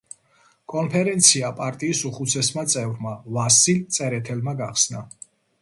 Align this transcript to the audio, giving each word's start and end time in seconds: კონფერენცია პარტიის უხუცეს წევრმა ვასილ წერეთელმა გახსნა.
კონფერენცია 0.71 1.51
პარტიის 1.59 2.01
უხუცეს 2.11 2.51
წევრმა 2.73 3.15
ვასილ 3.39 3.87
წერეთელმა 3.99 4.57
გახსნა. 4.65 5.09